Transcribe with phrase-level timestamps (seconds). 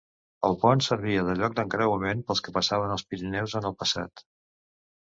[0.47, 4.29] El pont servia de lloc d'encreuament pels que passaven els Pirineus en el passat.